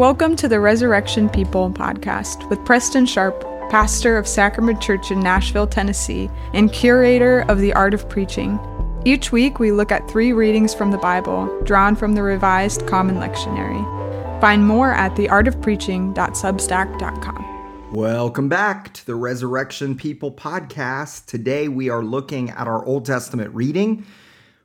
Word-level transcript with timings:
Welcome 0.00 0.34
to 0.36 0.48
the 0.48 0.60
Resurrection 0.60 1.28
People 1.28 1.70
podcast 1.70 2.48
with 2.48 2.64
Preston 2.64 3.04
Sharpe, 3.04 3.42
pastor 3.68 4.16
of 4.16 4.26
Sacrament 4.26 4.80
Church 4.80 5.10
in 5.10 5.20
Nashville, 5.20 5.66
Tennessee, 5.66 6.30
and 6.54 6.72
curator 6.72 7.40
of 7.50 7.58
the 7.58 7.74
Art 7.74 7.92
of 7.92 8.08
Preaching. 8.08 8.58
Each 9.04 9.30
week, 9.30 9.58
we 9.58 9.72
look 9.72 9.92
at 9.92 10.10
three 10.10 10.32
readings 10.32 10.72
from 10.72 10.90
the 10.90 10.96
Bible, 10.96 11.54
drawn 11.64 11.96
from 11.96 12.14
the 12.14 12.22
Revised 12.22 12.86
Common 12.86 13.16
Lectionary. 13.16 14.40
Find 14.40 14.66
more 14.66 14.94
at 14.94 15.14
theartofpreaching.substack.com. 15.16 17.92
Welcome 17.92 18.48
back 18.48 18.94
to 18.94 19.04
the 19.04 19.16
Resurrection 19.16 19.94
People 19.94 20.32
podcast. 20.32 21.26
Today, 21.26 21.68
we 21.68 21.90
are 21.90 22.02
looking 22.02 22.48
at 22.48 22.66
our 22.66 22.82
Old 22.86 23.04
Testament 23.04 23.54
reading 23.54 24.06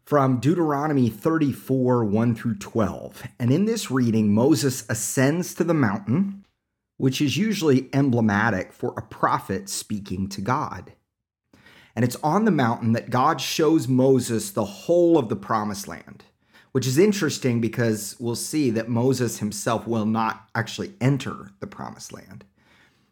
from 0.06 0.40
Deuteronomy 0.40 1.10
34 1.10 2.06
1 2.06 2.36
through 2.36 2.56
12. 2.56 3.24
And 3.40 3.52
in 3.52 3.66
this 3.66 3.90
reading, 3.90 4.34
Moses 4.34 4.86
ascends 4.88 5.56
to 5.56 5.64
the 5.64 5.74
mountain, 5.74 6.46
which 6.98 7.20
is 7.20 7.38
usually 7.38 7.90
emblematic 7.92 8.72
for 8.72 8.94
a 8.96 9.02
prophet 9.02 9.68
speaking 9.68 10.30
to 10.30 10.42
God. 10.42 10.94
And 11.96 12.06
it's 12.06 12.18
on 12.18 12.46
the 12.46 12.52
mountain 12.52 12.92
that 12.92 13.10
God 13.10 13.42
shows 13.42 13.88
Moses 13.88 14.52
the 14.52 14.66
whole 14.66 15.18
of 15.18 15.30
the 15.30 15.36
promised 15.36 15.88
land, 15.88 16.26
which 16.72 16.86
is 16.86 17.00
interesting 17.00 17.60
because 17.60 18.16
we'll 18.20 18.36
see 18.36 18.70
that 18.70 18.90
Moses 18.90 19.40
himself 19.40 19.88
will 19.88 20.06
not 20.06 20.50
actually 20.54 20.94
enter 21.02 21.52
the 21.62 21.68
promised 21.68 22.14
land. 22.14 22.46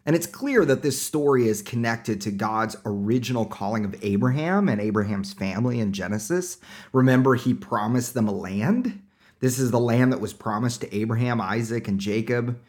And 0.06 0.16
it's 0.16 0.28
clear 0.28 0.66
that 0.66 0.82
this 0.82 1.02
story 1.02 1.48
is 1.48 1.62
connected 1.62 2.20
to 2.22 2.32
God's 2.32 2.76
original 2.86 3.46
calling 3.46 3.86
of 3.86 3.96
Abraham 4.04 4.68
and 4.68 4.82
Abraham's 4.82 5.34
family 5.34 5.80
in 5.80 5.94
Genesis. 5.94 6.58
Remember, 6.92 7.36
he 7.36 7.54
promised 7.54 8.14
them 8.14 8.28
a 8.28 8.34
land. 8.34 9.02
This 9.40 9.60
is 9.60 9.72
the 9.72 9.80
land 9.80 10.12
that 10.12 10.20
was 10.20 10.34
promised 10.34 10.82
to 10.82 10.96
Abraham, 10.96 11.40
Isaac, 11.40 11.88
and 11.88 12.00
Jacob. 12.00 12.60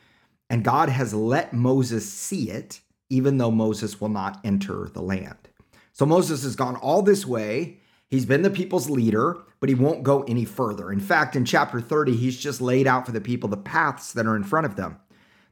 And 0.48 0.62
God 0.62 0.88
has 0.88 1.12
let 1.12 1.52
Moses 1.52 2.10
see 2.10 2.50
it, 2.50 2.80
even 3.10 3.38
though 3.38 3.50
Moses 3.50 4.00
will 4.00 4.08
not 4.08 4.40
enter 4.44 4.88
the 4.88 5.02
land. 5.02 5.48
So 5.92 6.06
Moses 6.06 6.44
has 6.44 6.54
gone 6.54 6.76
all 6.76 7.02
this 7.02 7.26
way. 7.26 7.78
He's 8.06 8.26
been 8.26 8.42
the 8.42 8.50
people's 8.50 8.90
leader, 8.90 9.38
but 9.58 9.68
he 9.68 9.74
won't 9.74 10.04
go 10.04 10.22
any 10.24 10.44
further. 10.44 10.92
In 10.92 11.00
fact, 11.00 11.34
in 11.34 11.44
chapter 11.44 11.80
30, 11.80 12.14
he's 12.14 12.38
just 12.38 12.60
laid 12.60 12.86
out 12.86 13.06
for 13.06 13.12
the 13.12 13.20
people 13.20 13.48
the 13.48 13.56
paths 13.56 14.12
that 14.12 14.26
are 14.26 14.36
in 14.36 14.44
front 14.44 14.66
of 14.66 14.76
them. 14.76 14.98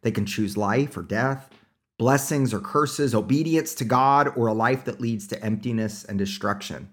They 0.02 0.12
can 0.12 0.27
choose 0.27 0.56
life 0.56 0.96
or 0.96 1.02
death 1.02 1.48
blessings 1.98 2.52
or 2.52 2.60
curses, 2.60 3.14
obedience 3.14 3.74
to 3.76 3.84
God, 3.84 4.32
or 4.36 4.46
a 4.46 4.52
life 4.52 4.84
that 4.84 5.00
leads 5.00 5.26
to 5.28 5.44
emptiness 5.44 6.04
and 6.04 6.18
destruction. 6.18 6.90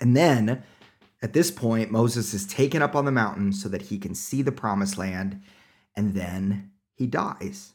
And 0.00 0.16
then 0.16 0.62
at 1.20 1.32
this 1.32 1.50
point, 1.50 1.90
Moses 1.90 2.32
is 2.32 2.46
taken 2.46 2.82
up 2.82 2.94
on 2.94 3.04
the 3.04 3.12
mountain 3.12 3.52
so 3.52 3.68
that 3.68 3.82
he 3.82 3.98
can 3.98 4.14
see 4.14 4.42
the 4.42 4.52
promised 4.52 4.98
land, 4.98 5.42
and 5.96 6.14
then 6.14 6.70
he 6.94 7.06
dies. 7.06 7.72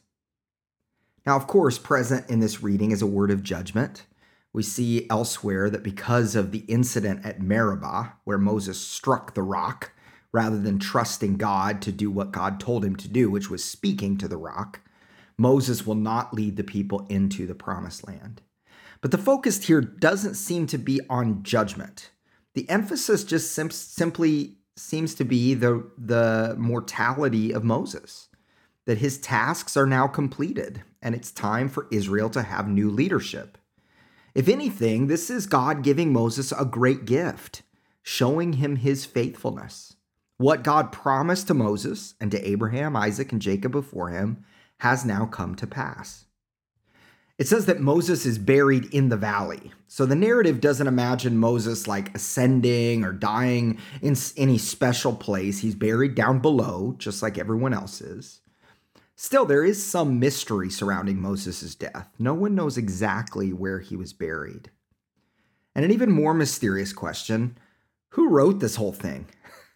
Now, 1.26 1.36
of 1.36 1.46
course, 1.46 1.78
present 1.78 2.28
in 2.28 2.40
this 2.40 2.62
reading 2.62 2.90
is 2.90 3.02
a 3.02 3.06
word 3.06 3.30
of 3.30 3.42
judgment. 3.42 4.06
We 4.52 4.62
see 4.62 5.06
elsewhere 5.10 5.68
that 5.70 5.82
because 5.82 6.36
of 6.36 6.52
the 6.52 6.60
incident 6.60 7.24
at 7.26 7.42
Meribah, 7.42 8.14
where 8.24 8.38
Moses 8.38 8.80
struck 8.80 9.34
the 9.34 9.42
rock 9.42 9.92
rather 10.32 10.58
than 10.58 10.78
trusting 10.78 11.36
God 11.36 11.82
to 11.82 11.92
do 11.92 12.10
what 12.10 12.32
God 12.32 12.60
told 12.60 12.84
him 12.84 12.96
to 12.96 13.08
do, 13.08 13.30
which 13.30 13.50
was 13.50 13.64
speaking 13.64 14.16
to 14.18 14.28
the 14.28 14.36
rock, 14.36 14.80
Moses 15.36 15.86
will 15.86 15.94
not 15.94 16.34
lead 16.34 16.56
the 16.56 16.64
people 16.64 17.06
into 17.08 17.46
the 17.46 17.54
promised 17.54 18.06
land. 18.06 18.42
But 19.00 19.10
the 19.10 19.18
focus 19.18 19.64
here 19.64 19.80
doesn't 19.80 20.34
seem 20.34 20.66
to 20.68 20.78
be 20.78 21.00
on 21.10 21.42
judgment. 21.42 22.10
The 22.54 22.68
emphasis 22.70 23.24
just 23.24 23.52
sim- 23.52 23.70
simply 23.70 24.56
seems 24.76 25.14
to 25.16 25.24
be 25.24 25.54
the, 25.54 25.90
the 25.98 26.54
mortality 26.58 27.52
of 27.52 27.64
Moses, 27.64 28.28
that 28.86 28.98
his 28.98 29.18
tasks 29.18 29.76
are 29.76 29.86
now 29.86 30.06
completed 30.06 30.82
and 31.02 31.14
it's 31.14 31.30
time 31.30 31.68
for 31.68 31.86
Israel 31.90 32.30
to 32.30 32.42
have 32.42 32.66
new 32.66 32.90
leadership. 32.90 33.58
If 34.34 34.48
anything, 34.48 35.06
this 35.06 35.30
is 35.30 35.46
God 35.46 35.82
giving 35.82 36.12
Moses 36.12 36.50
a 36.52 36.64
great 36.64 37.04
gift, 37.04 37.62
showing 38.02 38.54
him 38.54 38.76
his 38.76 39.04
faithfulness. 39.04 39.96
What 40.38 40.64
God 40.64 40.90
promised 40.90 41.46
to 41.48 41.54
Moses 41.54 42.14
and 42.20 42.30
to 42.30 42.48
Abraham, 42.48 42.96
Isaac, 42.96 43.30
and 43.30 43.40
Jacob 43.40 43.70
before 43.70 44.08
him 44.08 44.44
has 44.84 45.02
now 45.02 45.24
come 45.24 45.54
to 45.54 45.66
pass. 45.66 46.26
It 47.38 47.48
says 47.48 47.64
that 47.64 47.80
Moses 47.80 48.26
is 48.26 48.36
buried 48.36 48.84
in 48.92 49.08
the 49.08 49.16
valley. 49.16 49.72
So 49.88 50.04
the 50.04 50.14
narrative 50.14 50.60
doesn't 50.60 50.86
imagine 50.86 51.38
Moses 51.38 51.88
like 51.88 52.14
ascending 52.14 53.02
or 53.02 53.10
dying 53.10 53.78
in 54.02 54.14
any 54.36 54.58
special 54.58 55.14
place. 55.14 55.60
He's 55.60 55.74
buried 55.74 56.14
down 56.14 56.40
below, 56.40 56.96
just 56.98 57.22
like 57.22 57.38
everyone 57.38 57.72
else 57.72 58.02
is. 58.02 58.42
Still, 59.16 59.46
there 59.46 59.64
is 59.64 59.82
some 59.82 60.20
mystery 60.20 60.68
surrounding 60.68 61.18
Moses' 61.18 61.74
death. 61.74 62.10
No 62.18 62.34
one 62.34 62.54
knows 62.54 62.76
exactly 62.76 63.54
where 63.54 63.80
he 63.80 63.96
was 63.96 64.12
buried. 64.12 64.70
And 65.74 65.82
an 65.82 65.92
even 65.92 66.12
more 66.12 66.34
mysterious 66.34 66.92
question 66.92 67.56
who 68.10 68.28
wrote 68.28 68.60
this 68.60 68.76
whole 68.76 68.92
thing? 68.92 69.28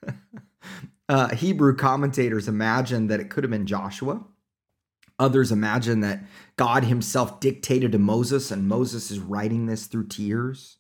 uh, 1.09 1.35
Hebrew 1.35 1.75
commentators 1.77 2.47
imagine 2.47 3.07
that 3.07 3.21
it 3.21 3.31
could 3.31 3.43
have 3.43 3.51
been 3.51 3.67
Joshua 3.67 4.23
Others 5.19 5.51
imagine 5.51 6.01
that 6.01 6.21
God 6.57 6.85
himself 6.85 7.41
dictated 7.41 7.93
to 7.93 7.99
Moses 7.99 8.51
and 8.51 8.69
Moses 8.69 9.11
is 9.11 9.19
writing 9.19 9.67
this 9.67 9.87
through 9.87 10.07
tears. 10.09 10.77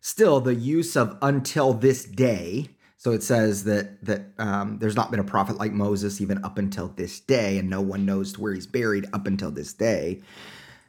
Still, 0.00 0.40
the 0.40 0.54
use 0.54 0.96
of 0.96 1.16
until 1.22 1.72
this 1.72 2.04
day, 2.04 2.70
so 2.96 3.12
it 3.12 3.22
says 3.22 3.64
that 3.64 4.04
that 4.04 4.26
um, 4.38 4.78
there's 4.78 4.96
not 4.96 5.10
been 5.10 5.20
a 5.20 5.24
prophet 5.24 5.56
like 5.56 5.72
Moses 5.72 6.20
even 6.20 6.44
up 6.44 6.58
until 6.58 6.88
this 6.88 7.20
day, 7.20 7.58
and 7.58 7.70
no 7.70 7.80
one 7.80 8.04
knows 8.04 8.36
where 8.38 8.52
he's 8.52 8.66
buried 8.66 9.06
up 9.12 9.26
until 9.26 9.50
this 9.50 9.72
day. 9.72 10.20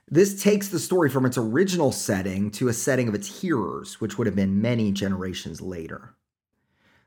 This 0.08 0.42
takes 0.42 0.68
the 0.68 0.80
story 0.80 1.10
from 1.10 1.26
its 1.26 1.38
original 1.38 1.92
setting 1.92 2.52
to 2.52 2.68
a 2.68 2.74
setting 2.74 3.08
of 3.08 3.16
its 3.16 3.42
hearers, 3.42 4.02
which 4.02 4.18
would 4.18 4.28
have 4.28 4.36
been 4.36 4.62
many 4.62 4.92
generations 4.92 5.62
later. 5.62 6.15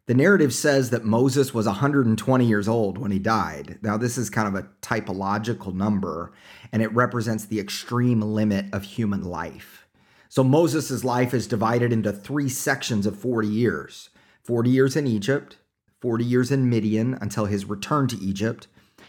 The 0.09 0.15
narrative 0.15 0.55
says 0.55 0.89
that 0.89 1.05
Moses 1.05 1.53
was 1.53 1.67
120 1.67 2.47
years 2.47 2.67
old 2.67 2.97
when 2.97 3.11
he 3.11 3.19
died. 3.19 3.79
Now, 3.83 3.99
this 3.99 4.17
is 4.17 4.31
kind 4.31 4.49
of 4.49 4.55
a 4.55 4.67
typological 4.81 5.75
number, 5.75 6.33
and 6.73 6.81
it 6.81 6.95
represents 6.95 7.45
the 7.45 7.61
extreme 7.61 8.23
limit 8.23 8.73
of 8.73 8.85
human 8.85 9.23
life. 9.23 9.87
So, 10.31 10.43
Moses' 10.43 11.05
life 11.05 11.35
is 11.35 11.47
divided 11.47 11.93
into 11.93 12.11
three 12.11 12.49
sections 12.49 13.05
of 13.05 13.19
40 13.19 13.49
years 13.49 14.09
40 14.45 14.71
years 14.71 14.97
in 14.97 15.07
Egypt, 15.07 15.59
40 16.01 16.25
years 16.25 16.51
in 16.51 16.71
Midian 16.71 17.13
until 17.21 17.45
his 17.45 17.67
return 17.67 18.09
to 18.09 18.17
Egypt, 18.17 18.67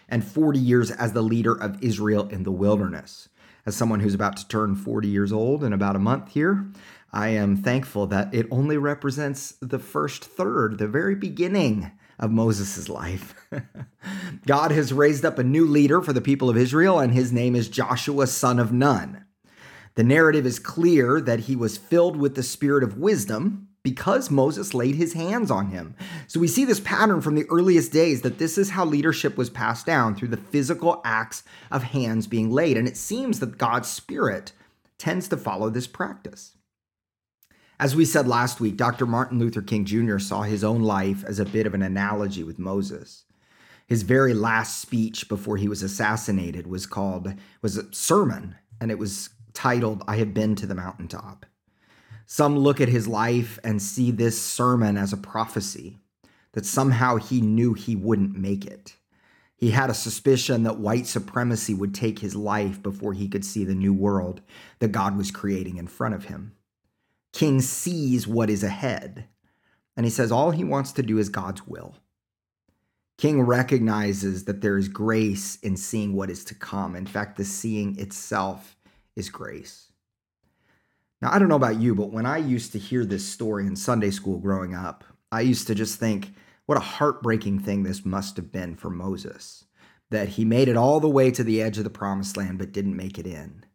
and 0.10 0.22
40 0.22 0.60
years 0.60 0.92
as 0.92 1.14
the 1.14 1.22
leader 1.22 1.54
of 1.54 1.82
Israel 1.82 2.28
in 2.28 2.44
the 2.44 2.52
wilderness. 2.52 3.30
As 3.70 3.76
someone 3.76 4.00
who's 4.00 4.16
about 4.16 4.36
to 4.38 4.48
turn 4.48 4.76
40 4.76 5.08
years 5.08 5.32
old 5.32 5.64
in 5.64 5.74
about 5.74 5.96
a 5.96 6.00
month 6.00 6.32
here, 6.32 6.66
I 7.14 7.28
am 7.28 7.56
thankful 7.56 8.08
that 8.08 8.34
it 8.34 8.48
only 8.50 8.78
represents 8.78 9.54
the 9.62 9.78
first 9.78 10.26
third, 10.26 10.80
the 10.80 10.88
very 10.88 11.14
beginning 11.14 11.92
of 12.18 12.32
Moses' 12.32 12.90
life. 12.90 13.36
God 14.48 14.72
has 14.72 14.92
raised 14.92 15.24
up 15.24 15.38
a 15.38 15.44
new 15.44 15.68
leader 15.68 16.02
for 16.02 16.14
the 16.14 16.20
people 16.20 16.50
of 16.50 16.58
Israel, 16.58 16.98
and 16.98 17.14
his 17.14 17.32
name 17.32 17.56
is 17.56 17.70
Joshua, 17.70 18.26
son 18.26 18.58
of 18.58 18.74
Nun. 18.74 19.24
The 19.94 20.04
narrative 20.04 20.48
is 20.48 20.58
clear 20.58 21.22
that 21.22 21.42
he 21.42 21.56
was 21.56 21.78
filled 21.78 22.18
with 22.18 22.34
the 22.34 22.42
spirit 22.42 22.84
of 22.84 22.98
wisdom 22.98 23.68
because 23.90 24.30
Moses 24.30 24.76
laid 24.76 24.94
his 24.94 25.14
hands 25.14 25.50
on 25.50 25.72
him. 25.72 25.96
So 26.28 26.40
we 26.40 26.48
see 26.48 26.64
this 26.64 26.80
pattern 26.80 27.22
from 27.22 27.34
the 27.34 27.48
earliest 27.50 27.92
days 27.92 28.22
that 28.22 28.38
this 28.38 28.56
is 28.56 28.70
how 28.70 28.86
leadership 28.86 29.36
was 29.36 29.50
passed 29.50 29.88
down 29.88 30.14
through 30.14 30.28
the 30.28 30.38
physical 30.38 31.02
acts 31.04 31.42
of 31.72 31.82
hands 31.82 32.28
being 32.28 32.52
laid. 32.52 32.78
And 32.78 32.88
it 32.88 32.98
seems 32.98 33.40
that 33.40 33.58
God's 33.58 33.90
spirit 33.90 34.52
tends 35.00 35.28
to 35.30 35.38
follow 35.38 35.72
this 35.72 35.88
practice. 35.88 36.56
As 37.80 37.96
we 37.96 38.06
said 38.06 38.28
last 38.28 38.60
week, 38.60 38.78
Dr. 38.78 39.08
Martin 39.08 39.40
Luther 39.40 39.64
King 39.64 39.86
Jr. 39.86 40.20
saw 40.20 40.44
his 40.44 40.64
own 40.64 40.84
life 40.84 41.24
as 41.26 41.40
a 41.40 41.46
bit 41.46 41.66
of 41.66 41.74
an 41.74 41.82
analogy 41.82 42.44
with 42.44 42.60
Moses. 42.60 43.24
His 43.88 44.04
very 44.04 44.36
last 44.36 44.80
speech 44.80 45.28
before 45.28 45.58
he 45.58 45.68
was 45.68 45.82
assassinated 45.82 46.68
was 46.68 46.86
called 46.86 47.34
was 47.64 47.76
a 47.76 47.92
sermon 47.92 48.54
and 48.80 48.92
it 48.92 49.00
was 49.00 49.32
titled 49.54 50.04
I 50.08 50.18
have 50.18 50.36
been 50.36 50.56
to 50.58 50.68
the 50.68 50.76
mountaintop. 50.76 51.48
Some 52.32 52.60
look 52.60 52.80
at 52.80 52.90
his 52.90 53.08
life 53.08 53.58
and 53.64 53.82
see 53.82 54.12
this 54.12 54.40
sermon 54.40 54.98
as 54.98 55.12
a 55.12 55.18
prophecy 55.18 55.98
that 56.52 56.64
somehow 56.64 57.16
he 57.16 57.42
knew 57.42 57.74
he 57.74 57.96
wouldn't 57.96 58.38
make 58.38 58.68
it. 58.68 58.94
He 59.58 59.72
had 59.72 59.90
a 59.90 59.96
suspicion 59.96 60.62
that 60.62 60.78
white 60.78 61.08
supremacy 61.08 61.74
would 61.74 61.96
take 61.96 62.20
his 62.20 62.36
life 62.36 62.84
before 62.84 63.14
he 63.14 63.28
could 63.28 63.44
see 63.44 63.64
the 63.66 63.74
new 63.74 63.92
world 63.92 64.42
that 64.78 64.92
God 64.92 65.18
was 65.18 65.32
creating 65.32 65.78
in 65.78 65.88
front 65.88 66.14
of 66.14 66.26
him. 66.26 66.56
King 67.34 67.62
sees 67.62 68.28
what 68.28 68.52
is 68.52 68.64
ahead, 68.64 69.26
and 69.98 70.06
he 70.06 70.12
says 70.12 70.32
all 70.32 70.52
he 70.52 70.64
wants 70.64 70.92
to 70.94 71.04
do 71.04 71.18
is 71.18 71.30
God's 71.30 71.66
will. 71.66 71.96
King 73.18 73.42
recognizes 73.42 74.46
that 74.46 74.62
there 74.62 74.78
is 74.78 74.88
grace 74.88 75.58
in 75.64 75.76
seeing 75.76 76.14
what 76.14 76.30
is 76.30 76.46
to 76.46 76.54
come. 76.54 76.96
In 76.96 77.08
fact, 77.08 77.38
the 77.38 77.44
seeing 77.44 77.98
itself 77.98 78.78
is 79.16 79.30
grace. 79.30 79.89
Now, 81.22 81.34
I 81.34 81.40
don't 81.40 81.50
know 81.50 81.56
about 81.56 81.80
you, 81.80 81.96
but 81.96 82.12
when 82.12 82.26
I 82.26 82.38
used 82.38 82.72
to 82.72 82.80
hear 82.80 83.06
this 83.06 83.28
story 83.28 83.68
in 83.68 83.76
Sunday 83.76 84.12
school 84.12 84.38
growing 84.38 84.74
up, 84.74 85.04
I 85.32 85.42
used 85.42 85.68
to 85.68 85.76
just 85.76 86.00
think, 86.00 86.34
what 86.66 86.78
a 86.78 86.82
heartbreaking 86.82 87.60
thing 87.60 87.84
this 87.84 88.06
must 88.06 88.38
have 88.38 88.52
been 88.52 88.76
for 88.76 88.90
Moses. 88.90 89.66
that 90.12 90.30
he 90.30 90.46
made 90.46 90.68
it 90.68 90.78
all 90.78 91.00
the 91.00 91.10
way 91.10 91.32
to 91.32 91.44
the 91.44 91.62
edge 91.62 91.78
of 91.78 91.84
the 91.84 91.90
promised 91.90 92.38
land 92.38 92.58
but 92.58 92.72
didn't 92.72 92.96
make 92.96 93.18
it 93.20 93.28
in. 93.28 93.66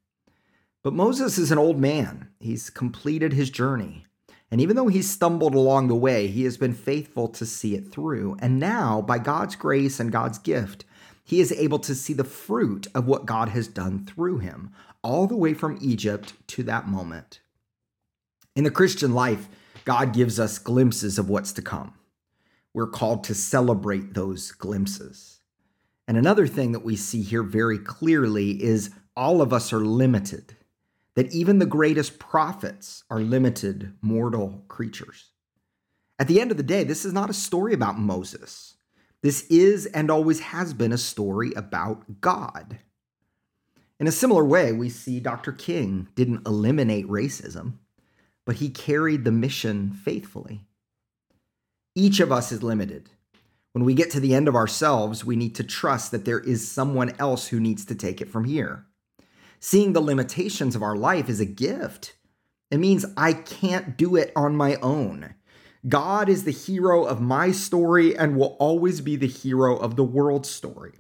But 0.82 0.92
Moses 0.92 1.38
is 1.38 1.50
an 1.50 1.58
old 1.58 1.78
man. 1.78 2.28
He's 2.40 2.70
completed 2.70 3.32
his 3.32 3.50
journey. 3.50 4.04
And 4.50 4.60
even 4.60 4.76
though 4.76 4.88
he's 4.88 5.10
stumbled 5.10 5.54
along 5.54 5.88
the 5.88 5.94
way, 5.94 6.26
he 6.26 6.44
has 6.44 6.56
been 6.56 6.74
faithful 6.74 7.28
to 7.28 7.46
see 7.46 7.74
it 7.74 7.90
through. 7.90 8.36
And 8.40 8.60
now, 8.60 9.00
by 9.00 9.18
God's 9.18 9.56
grace 9.56 9.98
and 9.98 10.12
God's 10.12 10.38
gift, 10.38 10.84
he 11.24 11.40
is 11.40 11.52
able 11.52 11.78
to 11.80 11.94
see 11.94 12.12
the 12.12 12.22
fruit 12.22 12.86
of 12.94 13.06
what 13.06 13.26
God 13.26 13.48
has 13.48 13.66
done 13.66 14.04
through 14.04 14.38
him, 14.38 14.70
all 15.04 15.28
the 15.28 15.36
way 15.36 15.54
from 15.54 15.78
Egypt 15.80 16.32
to 16.48 16.64
that 16.64 16.88
moment. 16.88 17.38
In 18.56 18.64
the 18.64 18.70
Christian 18.70 19.14
life, 19.14 19.48
God 19.84 20.12
gives 20.12 20.40
us 20.40 20.58
glimpses 20.58 21.18
of 21.18 21.28
what's 21.28 21.52
to 21.52 21.62
come. 21.62 21.94
We're 22.72 22.88
called 22.88 23.22
to 23.24 23.34
celebrate 23.34 24.14
those 24.14 24.50
glimpses. 24.50 25.40
And 26.08 26.16
another 26.16 26.46
thing 26.46 26.72
that 26.72 26.84
we 26.84 26.96
see 26.96 27.22
here 27.22 27.42
very 27.42 27.78
clearly 27.78 28.62
is 28.62 28.90
all 29.16 29.40
of 29.40 29.52
us 29.52 29.72
are 29.72 29.84
limited, 29.84 30.56
that 31.14 31.32
even 31.32 31.58
the 31.58 31.66
greatest 31.66 32.18
prophets 32.18 33.04
are 33.10 33.20
limited 33.20 33.94
mortal 34.00 34.64
creatures. 34.68 35.30
At 36.18 36.28
the 36.28 36.40
end 36.40 36.50
of 36.50 36.56
the 36.56 36.62
day, 36.62 36.84
this 36.84 37.04
is 37.04 37.12
not 37.12 37.30
a 37.30 37.34
story 37.34 37.74
about 37.74 37.98
Moses. 37.98 38.76
This 39.22 39.46
is 39.48 39.86
and 39.86 40.10
always 40.10 40.40
has 40.40 40.74
been 40.74 40.92
a 40.92 40.98
story 40.98 41.52
about 41.54 42.20
God. 42.20 42.78
In 44.00 44.06
a 44.06 44.12
similar 44.12 44.44
way, 44.44 44.72
we 44.72 44.88
see 44.88 45.20
Dr. 45.20 45.52
King 45.52 46.08
didn't 46.14 46.46
eliminate 46.46 47.06
racism, 47.06 47.74
but 48.44 48.56
he 48.56 48.68
carried 48.68 49.24
the 49.24 49.30
mission 49.30 49.92
faithfully. 49.92 50.62
Each 51.94 52.18
of 52.18 52.32
us 52.32 52.50
is 52.50 52.62
limited. 52.62 53.10
When 53.72 53.84
we 53.84 53.94
get 53.94 54.10
to 54.12 54.20
the 54.20 54.34
end 54.34 54.48
of 54.48 54.56
ourselves, 54.56 55.24
we 55.24 55.36
need 55.36 55.54
to 55.56 55.64
trust 55.64 56.10
that 56.10 56.24
there 56.24 56.40
is 56.40 56.70
someone 56.70 57.14
else 57.18 57.48
who 57.48 57.60
needs 57.60 57.84
to 57.86 57.94
take 57.94 58.20
it 58.20 58.30
from 58.30 58.44
here. 58.44 58.86
Seeing 59.60 59.92
the 59.92 60.00
limitations 60.00 60.74
of 60.74 60.82
our 60.82 60.96
life 60.96 61.28
is 61.28 61.40
a 61.40 61.46
gift. 61.46 62.16
It 62.70 62.78
means 62.78 63.06
I 63.16 63.32
can't 63.32 63.96
do 63.96 64.16
it 64.16 64.32
on 64.34 64.56
my 64.56 64.76
own. 64.76 65.34
God 65.88 66.28
is 66.28 66.44
the 66.44 66.50
hero 66.50 67.04
of 67.04 67.20
my 67.20 67.52
story 67.52 68.16
and 68.16 68.36
will 68.36 68.56
always 68.58 69.00
be 69.00 69.16
the 69.16 69.26
hero 69.26 69.76
of 69.76 69.96
the 69.96 70.04
world's 70.04 70.50
story. 70.50 70.94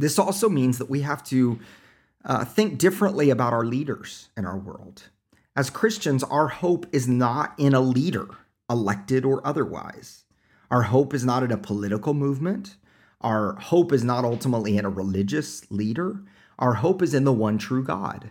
This 0.00 0.18
also 0.18 0.48
means 0.48 0.78
that 0.78 0.90
we 0.90 1.02
have 1.02 1.22
to 1.24 1.58
uh, 2.24 2.44
think 2.44 2.78
differently 2.78 3.30
about 3.30 3.52
our 3.52 3.64
leaders 3.64 4.28
in 4.36 4.44
our 4.44 4.58
world. 4.58 5.04
As 5.54 5.70
Christians, 5.70 6.22
our 6.24 6.48
hope 6.48 6.86
is 6.92 7.08
not 7.08 7.54
in 7.58 7.74
a 7.74 7.80
leader, 7.80 8.28
elected 8.68 9.24
or 9.24 9.46
otherwise. 9.46 10.24
Our 10.70 10.82
hope 10.82 11.14
is 11.14 11.24
not 11.24 11.42
in 11.42 11.52
a 11.52 11.56
political 11.56 12.14
movement. 12.14 12.76
Our 13.20 13.54
hope 13.56 13.92
is 13.92 14.04
not 14.04 14.24
ultimately 14.24 14.76
in 14.76 14.84
a 14.84 14.90
religious 14.90 15.70
leader. 15.70 16.20
Our 16.58 16.74
hope 16.74 17.02
is 17.02 17.14
in 17.14 17.24
the 17.24 17.32
one 17.32 17.58
true 17.58 17.84
God. 17.84 18.30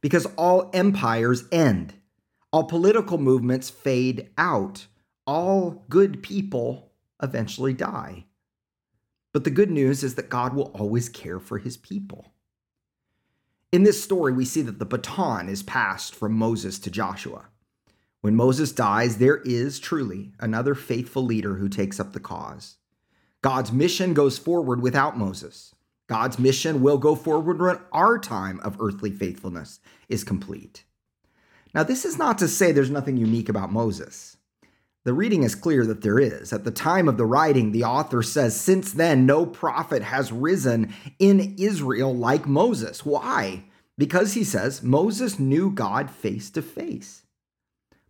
Because 0.00 0.26
all 0.36 0.70
empires 0.72 1.44
end 1.50 1.94
all 2.52 2.64
political 2.64 3.16
movements 3.16 3.70
fade 3.70 4.28
out. 4.36 4.86
All 5.26 5.84
good 5.88 6.22
people 6.22 6.92
eventually 7.22 7.72
die. 7.72 8.26
But 9.32 9.44
the 9.44 9.50
good 9.50 9.70
news 9.70 10.02
is 10.02 10.14
that 10.16 10.28
God 10.28 10.54
will 10.54 10.70
always 10.74 11.08
care 11.08 11.38
for 11.38 11.58
his 11.58 11.76
people. 11.76 12.32
In 13.72 13.84
this 13.84 14.02
story, 14.02 14.32
we 14.32 14.44
see 14.44 14.60
that 14.62 14.78
the 14.78 14.84
baton 14.84 15.48
is 15.48 15.62
passed 15.62 16.14
from 16.14 16.34
Moses 16.34 16.78
to 16.80 16.90
Joshua. 16.90 17.46
When 18.20 18.36
Moses 18.36 18.70
dies, 18.70 19.16
there 19.16 19.38
is 19.38 19.80
truly 19.80 20.32
another 20.38 20.74
faithful 20.74 21.24
leader 21.24 21.56
who 21.56 21.68
takes 21.68 21.98
up 21.98 22.12
the 22.12 22.20
cause. 22.20 22.76
God's 23.40 23.72
mission 23.72 24.14
goes 24.14 24.38
forward 24.38 24.82
without 24.82 25.18
Moses. 25.18 25.74
God's 26.06 26.38
mission 26.38 26.82
will 26.82 26.98
go 26.98 27.14
forward 27.16 27.58
when 27.58 27.78
our 27.90 28.18
time 28.18 28.60
of 28.60 28.76
earthly 28.78 29.10
faithfulness 29.10 29.80
is 30.08 30.22
complete. 30.22 30.84
Now, 31.74 31.82
this 31.82 32.04
is 32.04 32.18
not 32.18 32.38
to 32.38 32.48
say 32.48 32.70
there's 32.70 32.90
nothing 32.90 33.16
unique 33.16 33.48
about 33.48 33.72
Moses. 33.72 34.36
The 35.04 35.12
reading 35.12 35.42
is 35.42 35.56
clear 35.56 35.84
that 35.86 36.02
there 36.02 36.20
is. 36.20 36.52
At 36.52 36.64
the 36.64 36.70
time 36.70 37.08
of 37.08 37.16
the 37.16 37.26
writing, 37.26 37.72
the 37.72 37.84
author 37.84 38.22
says, 38.22 38.58
Since 38.58 38.92
then, 38.92 39.26
no 39.26 39.44
prophet 39.44 40.02
has 40.02 40.30
risen 40.30 40.94
in 41.18 41.56
Israel 41.58 42.14
like 42.14 42.46
Moses. 42.46 43.04
Why? 43.04 43.64
Because 43.98 44.34
he 44.34 44.44
says 44.44 44.82
Moses 44.82 45.38
knew 45.38 45.70
God 45.70 46.10
face 46.10 46.50
to 46.50 46.62
face. 46.62 47.24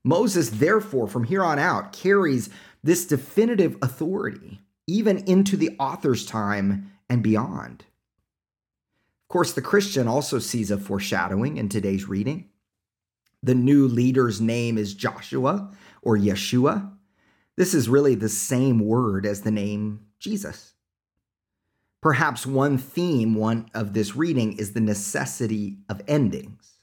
Moses, 0.04 0.50
therefore, 0.50 1.06
from 1.06 1.24
here 1.24 1.42
on 1.42 1.58
out, 1.58 1.92
carries 1.92 2.50
this 2.82 3.06
definitive 3.06 3.76
authority, 3.80 4.60
even 4.86 5.18
into 5.18 5.56
the 5.56 5.74
author's 5.78 6.26
time 6.26 6.92
and 7.08 7.22
beyond. 7.22 7.84
Of 9.22 9.28
course, 9.28 9.52
the 9.52 9.62
Christian 9.62 10.08
also 10.08 10.38
sees 10.38 10.70
a 10.70 10.76
foreshadowing 10.76 11.56
in 11.56 11.68
today's 11.68 12.06
reading. 12.06 12.50
The 13.42 13.54
new 13.54 13.88
leader's 13.88 14.40
name 14.40 14.76
is 14.76 14.94
Joshua 14.94 15.70
or 16.02 16.18
Yeshua. 16.18 16.92
This 17.56 17.74
is 17.74 17.88
really 17.88 18.14
the 18.14 18.28
same 18.28 18.80
word 18.80 19.24
as 19.24 19.42
the 19.42 19.50
name 19.50 20.06
Jesus. 20.18 20.74
Perhaps 22.00 22.46
one 22.46 22.78
theme 22.78 23.34
one 23.34 23.70
of 23.74 23.92
this 23.92 24.16
reading 24.16 24.58
is 24.58 24.72
the 24.72 24.80
necessity 24.80 25.78
of 25.88 26.02
endings. 26.08 26.78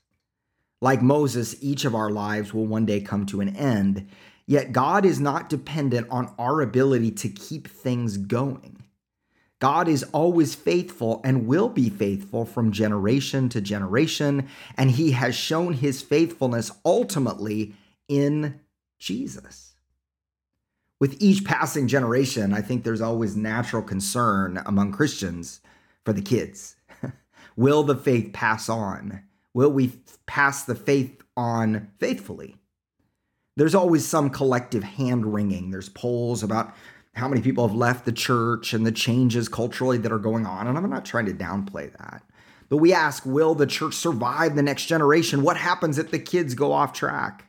Like 0.82 1.02
Moses, 1.02 1.56
each 1.62 1.84
of 1.84 1.94
our 1.94 2.10
lives 2.10 2.54
will 2.54 2.66
one 2.66 2.86
day 2.86 3.02
come 3.02 3.26
to 3.28 3.42
an 3.42 3.54
end, 3.56 4.08
yet 4.48 4.72
God 4.72 5.06
is 5.06 5.20
not 5.20 5.50
dependent 5.50 6.08
on 6.10 6.34
our 6.40 6.62
ability 6.62 7.12
to 7.12 7.30
keep 7.30 7.68
things 7.68 8.16
going. 8.16 8.82
God 9.60 9.90
is 9.90 10.04
always 10.14 10.56
faithful 10.56 11.20
and 11.26 11.46
will 11.46 11.68
be 11.68 11.90
faithful 11.90 12.46
from 12.46 12.72
generation 12.72 13.50
to 13.50 13.60
generation, 13.60 14.48
and 14.78 14.92
he 14.92 15.12
has 15.12 15.36
shown 15.36 15.74
his 15.74 16.02
faithfulness 16.02 16.72
ultimately 16.86 17.76
in 18.08 18.62
Jesus. 19.00 19.76
With 21.00 21.16
each 21.22 21.46
passing 21.46 21.88
generation, 21.88 22.54
I 22.54 22.62
think 22.62 22.84
there's 22.84 23.02
always 23.02 23.36
natural 23.36 23.82
concern 23.82 24.62
among 24.66 24.92
Christians 24.92 25.62
for 26.04 26.12
the 26.12 26.22
kids. 26.22 26.76
will 27.56 27.84
the 27.84 27.96
faith 27.96 28.34
pass 28.34 28.68
on? 28.68 29.24
Will 29.54 29.72
we 29.72 29.94
pass 30.26 30.64
the 30.64 30.76
faith 30.76 31.24
on 31.38 31.90
faithfully? 32.00 32.58
There's 33.56 33.76
always 33.76 34.06
some 34.06 34.30
collective 34.30 34.84
hand 34.84 35.34
wringing. 35.34 35.72
There's 35.72 35.90
polls 35.90 36.44
about 36.44 36.76
how 37.14 37.28
many 37.28 37.42
people 37.42 37.68
have 37.68 37.76
left 37.76 38.06
the 38.06 38.12
church 38.12 38.74
and 38.74 38.86
the 38.86 38.92
changes 38.92 39.50
culturally 39.50 39.98
that 39.98 40.12
are 40.12 40.20
going 40.20 40.46
on. 40.46 40.68
And 40.68 40.78
I'm 40.78 40.90
not 40.90 41.06
trying 41.06 41.26
to 41.26 41.34
downplay 41.34 41.92
that. 41.98 42.24
But 42.70 42.78
we 42.78 42.94
ask, 42.94 43.26
will 43.26 43.56
the 43.56 43.66
church 43.66 43.96
survive 43.96 44.56
the 44.56 44.62
next 44.62 44.86
generation? 44.86 45.42
What 45.42 45.58
happens 45.58 45.98
if 45.98 46.12
the 46.12 46.20
kids 46.20 46.54
go 46.54 46.72
off 46.72 46.94
track? 46.94 47.49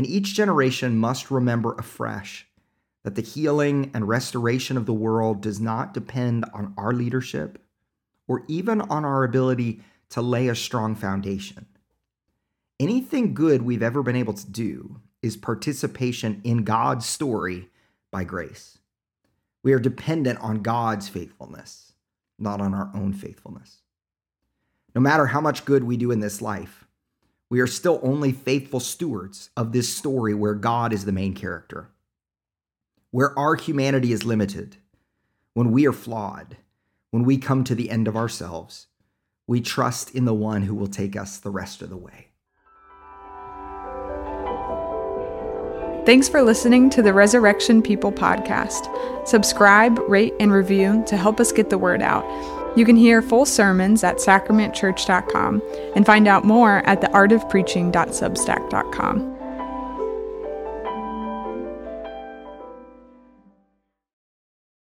And 0.00 0.08
each 0.08 0.32
generation 0.32 0.96
must 0.96 1.30
remember 1.30 1.74
afresh 1.74 2.46
that 3.02 3.16
the 3.16 3.20
healing 3.20 3.90
and 3.92 4.08
restoration 4.08 4.78
of 4.78 4.86
the 4.86 4.94
world 4.94 5.42
does 5.42 5.60
not 5.60 5.92
depend 5.92 6.46
on 6.54 6.72
our 6.78 6.94
leadership 6.94 7.62
or 8.26 8.42
even 8.48 8.80
on 8.80 9.04
our 9.04 9.24
ability 9.24 9.82
to 10.08 10.22
lay 10.22 10.48
a 10.48 10.54
strong 10.54 10.94
foundation. 10.94 11.66
Anything 12.78 13.34
good 13.34 13.60
we've 13.60 13.82
ever 13.82 14.02
been 14.02 14.16
able 14.16 14.32
to 14.32 14.50
do 14.50 15.02
is 15.20 15.36
participation 15.36 16.40
in 16.44 16.64
God's 16.64 17.04
story 17.04 17.68
by 18.10 18.24
grace. 18.24 18.78
We 19.62 19.74
are 19.74 19.78
dependent 19.78 20.38
on 20.40 20.62
God's 20.62 21.10
faithfulness, 21.10 21.92
not 22.38 22.62
on 22.62 22.72
our 22.72 22.90
own 22.94 23.12
faithfulness. 23.12 23.82
No 24.94 25.02
matter 25.02 25.26
how 25.26 25.42
much 25.42 25.66
good 25.66 25.84
we 25.84 25.98
do 25.98 26.10
in 26.10 26.20
this 26.20 26.40
life, 26.40 26.86
we 27.50 27.58
are 27.58 27.66
still 27.66 27.98
only 28.02 28.30
faithful 28.30 28.78
stewards 28.78 29.50
of 29.56 29.72
this 29.72 29.94
story 29.94 30.32
where 30.34 30.54
God 30.54 30.92
is 30.92 31.04
the 31.04 31.12
main 31.12 31.34
character. 31.34 31.90
Where 33.10 33.36
our 33.36 33.56
humanity 33.56 34.12
is 34.12 34.24
limited, 34.24 34.76
when 35.54 35.72
we 35.72 35.84
are 35.86 35.92
flawed, 35.92 36.56
when 37.10 37.24
we 37.24 37.38
come 37.38 37.64
to 37.64 37.74
the 37.74 37.90
end 37.90 38.06
of 38.06 38.16
ourselves, 38.16 38.86
we 39.48 39.60
trust 39.60 40.14
in 40.14 40.26
the 40.26 40.34
one 40.34 40.62
who 40.62 40.76
will 40.76 40.86
take 40.86 41.16
us 41.16 41.38
the 41.38 41.50
rest 41.50 41.82
of 41.82 41.90
the 41.90 41.96
way. 41.96 42.28
Thanks 46.06 46.28
for 46.28 46.40
listening 46.42 46.88
to 46.90 47.02
the 47.02 47.12
Resurrection 47.12 47.82
People 47.82 48.12
podcast. 48.12 49.26
Subscribe, 49.26 49.98
rate, 50.08 50.34
and 50.38 50.52
review 50.52 51.02
to 51.08 51.16
help 51.16 51.40
us 51.40 51.50
get 51.50 51.68
the 51.68 51.78
word 51.78 52.00
out. 52.00 52.24
You 52.76 52.84
can 52.84 52.96
hear 52.96 53.22
full 53.22 53.46
sermons 53.46 54.04
at 54.04 54.16
sacramentchurch.com 54.16 55.62
and 55.96 56.04
find 56.06 56.28
out 56.28 56.44
more 56.44 56.86
at 56.86 57.00
theartofpreaching.substack.com. 57.00 59.29